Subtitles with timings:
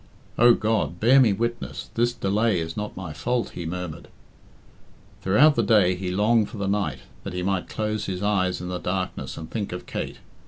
[0.35, 4.07] "Oh God, bear me witness, this delay is not my fault," he murmured.
[5.21, 8.67] Throughout the day he longed for the night, that he might close his eyes in
[8.69, 10.17] the darkness and think of Kate.